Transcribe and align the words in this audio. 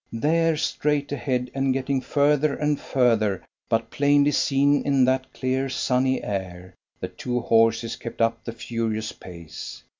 There 0.11 0.57
straight 0.57 1.11
ahead, 1.11 1.51
and 1.53 1.73
getting 1.73 2.01
further 2.01 2.55
and 2.55 2.79
further, 2.79 3.43
but 3.69 3.91
plainly 3.91 4.31
seen 4.31 4.81
in 4.81 5.05
that 5.05 5.31
clear 5.31 5.69
sunny 5.69 6.23
air, 6.23 6.73
the 6.99 7.07
two 7.07 7.39
horses 7.41 7.97
kept 7.97 8.19
up 8.19 8.43
the 8.43 8.51
furious 8.51 9.11
pace. 9.11 9.83